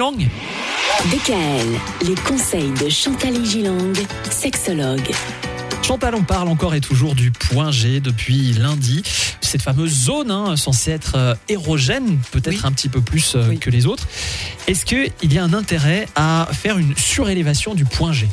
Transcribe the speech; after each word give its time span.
Gilang. 0.00 0.16
DKL, 1.10 2.08
les 2.08 2.14
conseils 2.26 2.70
de 2.82 2.88
Chantal 2.88 3.44
Gilang, 3.44 3.92
sexologue. 4.30 5.10
Chantal, 5.86 6.14
on 6.14 6.22
parle 6.22 6.48
encore 6.48 6.74
et 6.74 6.80
toujours 6.80 7.14
du 7.14 7.30
point 7.30 7.70
G 7.70 8.00
depuis 8.00 8.54
lundi. 8.54 9.02
Cette 9.42 9.60
fameuse 9.60 9.92
zone 9.92 10.30
hein, 10.30 10.56
censée 10.56 10.92
être 10.92 11.16
euh, 11.16 11.34
érogène, 11.50 12.16
peut-être 12.30 12.48
Oui. 12.54 12.60
un 12.64 12.72
petit 12.72 12.88
peu 12.88 13.02
plus 13.02 13.34
euh, 13.36 13.44
Oui. 13.50 13.58
que 13.58 13.68
les 13.68 13.84
autres. 13.84 14.08
Est-ce 14.68 14.86
qu'il 14.86 15.10
y 15.30 15.36
a 15.38 15.44
un 15.44 15.52
intérêt 15.52 16.08
à 16.16 16.48
faire 16.50 16.78
une 16.78 16.96
surélévation 16.96 17.74
du 17.74 17.84
point 17.84 18.12
G? 18.14 18.26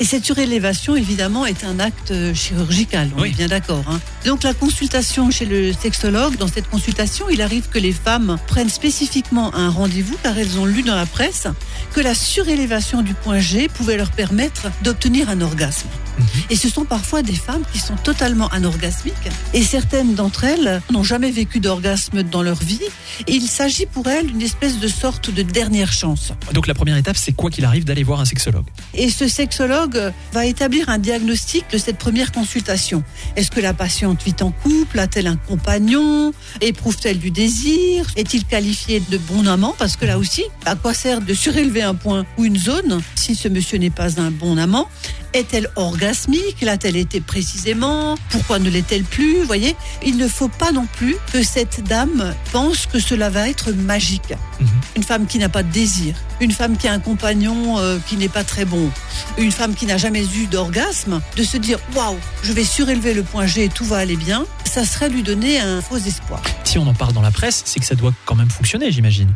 Et 0.00 0.04
cette 0.04 0.24
surélévation, 0.24 0.96
évidemment, 0.96 1.46
est 1.46 1.62
un 1.64 1.78
acte 1.78 2.10
euh, 2.10 2.34
chirurgical, 2.34 3.10
on 3.16 3.22
Oui. 3.22 3.28
est 3.28 3.36
bien 3.36 3.46
d'accord. 3.46 3.84
hein. 3.88 4.00
Donc 4.24 4.42
la 4.42 4.52
consultation 4.52 5.30
chez 5.30 5.44
le 5.44 5.72
sexologue, 5.72 6.36
dans 6.36 6.48
cette 6.48 6.68
consultation, 6.68 7.26
il 7.30 7.40
arrive 7.40 7.68
que 7.68 7.78
les 7.78 7.92
femmes 7.92 8.36
prennent 8.48 8.68
spécifiquement 8.68 9.54
un 9.54 9.70
rendez-vous 9.70 10.16
car 10.22 10.36
elles 10.36 10.58
ont 10.58 10.64
lu 10.64 10.82
dans 10.82 10.96
la 10.96 11.06
presse 11.06 11.46
que 11.92 12.00
la 12.00 12.14
surélévation 12.14 13.02
du 13.02 13.14
point 13.14 13.38
G 13.38 13.68
pouvait 13.68 13.96
leur 13.96 14.10
permettre 14.10 14.66
d'obtenir 14.82 15.28
un 15.30 15.40
orgasme. 15.40 15.86
Mhm. 16.18 16.26
Et 16.50 16.56
ce 16.56 16.68
sont 16.68 16.84
parfois 16.84 17.22
des 17.22 17.34
femmes 17.34 17.62
qui 17.72 17.78
sont 17.78 17.96
totalement 17.96 18.48
anorgasmiques 18.48 19.14
et 19.52 19.62
certaines 19.62 20.14
d'entre 20.14 20.44
elles 20.44 20.80
n'ont 20.90 21.02
jamais 21.04 21.30
vécu 21.30 21.60
d'orgasme 21.60 22.22
dans 22.24 22.42
leur 22.42 22.58
vie. 22.62 22.80
Et 23.28 23.32
il 23.34 23.46
s'agit 23.46 23.86
pour 23.86 24.08
elles 24.08 24.26
d'une 24.26 24.42
espèce 24.42 24.78
de 24.80 24.88
sorte 24.88 25.30
de 25.30 25.42
dernière 25.42 25.92
chance. 25.92 26.32
Donc 26.52 26.66
la 26.66 26.74
première 26.74 26.96
étape, 26.96 27.16
c'est 27.16 27.32
quoi 27.32 27.50
qu'il 27.50 27.64
arrive 27.64 27.84
d'aller 27.84 28.02
voir 28.04 28.20
un 28.20 28.24
sexologue? 28.24 28.64
Et 28.94 29.08
ce 29.10 29.28
sexologue 29.28 29.83
va 30.32 30.46
établir 30.46 30.88
un 30.88 30.98
diagnostic 30.98 31.64
de 31.70 31.78
cette 31.78 31.98
première 31.98 32.32
consultation. 32.32 33.02
Est-ce 33.36 33.50
que 33.50 33.60
la 33.60 33.74
patiente 33.74 34.22
vit 34.22 34.36
en 34.40 34.50
couple? 34.50 34.98
A-t-elle 34.98 35.26
un 35.26 35.36
compagnon? 35.36 36.32
Éprouve-t-elle 36.60 37.18
du 37.18 37.30
désir? 37.30 38.06
Est-il 38.16 38.44
qualifié 38.44 39.00
de 39.00 39.18
bon 39.18 39.46
amant? 39.46 39.74
Parce 39.78 39.96
que 39.96 40.04
là 40.04 40.18
aussi, 40.18 40.44
à 40.64 40.74
quoi 40.74 40.94
sert 40.94 41.20
de 41.20 41.34
surélever 41.34 41.82
un 41.82 41.94
point 41.94 42.24
ou 42.38 42.44
une 42.44 42.58
zone 42.58 43.00
si 43.14 43.34
ce 43.34 43.48
monsieur 43.48 43.78
n'est 43.78 43.90
pas 43.90 44.20
un 44.20 44.30
bon 44.30 44.58
amant? 44.58 44.88
Est-elle 45.32 45.68
orgasmique? 45.74 46.60
L'a-t-elle 46.62 46.96
été 46.96 47.20
précisément? 47.20 48.14
Pourquoi 48.30 48.60
ne 48.60 48.70
l'est-elle 48.70 49.02
plus? 49.02 49.40
Vous 49.40 49.46
voyez, 49.46 49.74
il 50.06 50.16
ne 50.16 50.28
faut 50.28 50.48
pas 50.48 50.70
non 50.70 50.86
plus 50.86 51.16
que 51.32 51.42
cette 51.42 51.82
dame 51.82 52.34
pense 52.52 52.86
que 52.86 53.00
cela 53.00 53.30
va 53.30 53.48
être 53.48 53.72
magique. 53.72 54.32
Mhm. 54.60 54.68
Une 54.96 55.02
femme 55.02 55.26
qui 55.26 55.38
n'a 55.38 55.48
pas 55.48 55.64
de 55.64 55.72
désir, 55.72 56.14
une 56.40 56.52
femme 56.52 56.76
qui 56.76 56.86
a 56.86 56.92
un 56.92 57.00
compagnon 57.00 57.78
euh, 57.78 57.98
qui 58.08 58.16
n'est 58.16 58.28
pas 58.28 58.44
très 58.44 58.64
bon, 58.64 58.90
une 59.38 59.52
femme 59.52 59.74
qui 59.74 59.86
n'a 59.86 59.96
jamais 59.96 60.24
eu 60.24 60.46
d'orgasme, 60.46 61.20
de 61.36 61.42
se 61.42 61.56
dire 61.56 61.78
waouh, 61.94 62.16
je 62.42 62.52
vais 62.52 62.64
surélever 62.64 63.14
le 63.14 63.22
point 63.22 63.46
G 63.46 63.64
et 63.64 63.68
tout 63.68 63.84
va 63.84 63.98
aller 63.98 64.16
bien, 64.16 64.46
ça 64.64 64.84
serait 64.84 65.08
lui 65.08 65.22
donner 65.22 65.60
un 65.60 65.80
faux 65.80 65.98
espoir. 65.98 66.42
Si 66.64 66.78
on 66.78 66.86
en 66.86 66.94
parle 66.94 67.12
dans 67.12 67.22
la 67.22 67.30
presse, 67.30 67.62
c'est 67.64 67.80
que 67.80 67.86
ça 67.86 67.94
doit 67.94 68.12
quand 68.24 68.34
même 68.34 68.50
fonctionner, 68.50 68.90
j'imagine. 68.90 69.28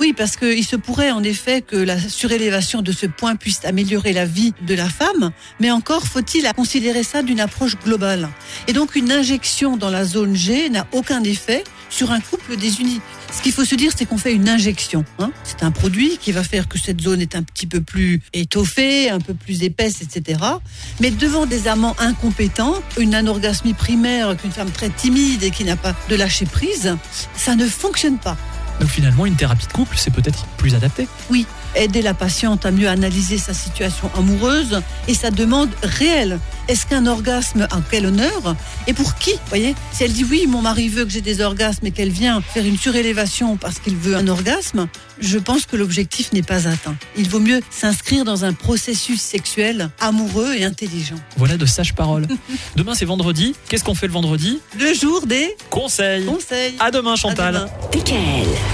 Oui, 0.00 0.14
parce 0.16 0.36
qu'il 0.36 0.64
se 0.64 0.76
pourrait 0.76 1.10
en 1.10 1.22
effet 1.22 1.62
que 1.62 1.76
la 1.76 1.98
surélévation 1.98 2.82
de 2.82 2.92
ce 2.92 3.06
point 3.06 3.36
puisse 3.36 3.64
améliorer 3.64 4.12
la 4.12 4.24
vie 4.24 4.52
de 4.66 4.74
la 4.74 4.88
femme, 4.88 5.32
mais 5.60 5.70
encore 5.70 6.04
faut-il 6.04 6.50
considérer 6.54 7.02
ça 7.02 7.22
d'une 7.22 7.40
approche 7.40 7.76
globale. 7.76 8.28
Et 8.68 8.72
donc 8.72 8.94
une 8.94 9.10
injection 9.10 9.76
dans 9.76 9.90
la 9.90 10.04
zone 10.04 10.36
G 10.36 10.68
n'a 10.70 10.86
aucun 10.92 11.22
effet 11.24 11.64
sur 11.94 12.10
un 12.10 12.18
couple 12.20 12.56
désuni. 12.56 13.00
Ce 13.32 13.40
qu'il 13.40 13.52
faut 13.52 13.64
se 13.64 13.76
dire, 13.76 13.92
c'est 13.96 14.04
qu'on 14.04 14.18
fait 14.18 14.34
une 14.34 14.48
injection. 14.48 15.04
hein. 15.20 15.30
C'est 15.44 15.62
un 15.62 15.70
produit 15.70 16.18
qui 16.20 16.32
va 16.32 16.42
faire 16.42 16.66
que 16.66 16.76
cette 16.78 17.00
zone 17.00 17.20
est 17.20 17.36
un 17.36 17.44
petit 17.44 17.68
peu 17.68 17.80
plus 17.80 18.20
étoffée, 18.32 19.10
un 19.10 19.20
peu 19.20 19.32
plus 19.32 19.62
épaisse, 19.62 20.02
etc. 20.02 20.40
Mais 21.00 21.10
devant 21.12 21.46
des 21.46 21.68
amants 21.68 21.94
incompétents, 22.00 22.74
une 22.98 23.14
anorgasmie 23.14 23.74
primaire 23.74 24.36
qu'une 24.36 24.50
femme 24.50 24.70
très 24.70 24.90
timide 24.90 25.44
et 25.44 25.50
qui 25.50 25.64
n'a 25.64 25.76
pas 25.76 25.94
de 26.08 26.16
lâcher 26.16 26.46
prise, 26.46 26.96
ça 27.36 27.54
ne 27.54 27.66
fonctionne 27.66 28.18
pas. 28.18 28.36
Donc 28.80 28.88
finalement, 28.90 29.24
une 29.24 29.36
thérapie 29.36 29.68
de 29.68 29.72
couple, 29.72 29.96
c'est 29.96 30.12
peut-être 30.12 30.46
plus 30.56 30.74
adapté. 30.74 31.06
Oui, 31.30 31.46
aider 31.76 32.02
la 32.02 32.14
patiente 32.14 32.64
à 32.66 32.70
mieux 32.70 32.88
analyser 32.88 33.38
sa 33.38 33.54
situation 33.54 34.10
amoureuse 34.16 34.80
et 35.08 35.14
sa 35.14 35.30
demande 35.30 35.70
réelle. 35.82 36.38
Est-ce 36.68 36.86
qu'un 36.86 37.06
orgasme 37.06 37.66
a 37.70 37.80
quel 37.90 38.06
honneur 38.06 38.56
Et 38.86 38.92
pour 38.94 39.16
qui 39.16 39.32
voyez? 39.48 39.74
Si 39.92 40.04
elle 40.04 40.12
dit 40.12 40.24
oui, 40.24 40.46
mon 40.48 40.62
mari 40.62 40.88
veut 40.88 41.04
que 41.04 41.10
j'ai 41.10 41.20
des 41.20 41.40
orgasmes 41.42 41.86
et 41.86 41.90
qu'elle 41.90 42.10
vient 42.10 42.40
faire 42.40 42.64
une 42.64 42.78
surélévation 42.78 43.56
parce 43.56 43.78
qu'il 43.78 43.96
veut 43.96 44.16
un 44.16 44.28
orgasme, 44.28 44.86
je 45.20 45.38
pense 45.38 45.66
que 45.66 45.76
l'objectif 45.76 46.32
n'est 46.32 46.42
pas 46.42 46.66
atteint. 46.68 46.96
Il 47.16 47.28
vaut 47.28 47.40
mieux 47.40 47.60
s'inscrire 47.70 48.24
dans 48.24 48.44
un 48.44 48.52
processus 48.54 49.20
sexuel 49.20 49.90
amoureux 50.00 50.54
et 50.56 50.64
intelligent. 50.64 51.16
Voilà 51.36 51.56
de 51.56 51.66
sages 51.66 51.94
paroles. 51.94 52.26
Demain, 52.76 52.94
c'est 52.94 53.04
vendredi. 53.04 53.54
Qu'est-ce 53.68 53.84
qu'on 53.84 53.94
fait 53.94 54.06
le 54.06 54.12
vendredi? 54.12 54.58
Le 54.78 54.94
jour 54.94 55.26
des 55.26 55.54
Conseils. 55.70 56.24
conseils. 56.24 56.74
À 56.80 56.90
demain, 56.90 57.12
À 57.12 57.16
Chantal. 57.16 57.54
demain. 57.92 58.73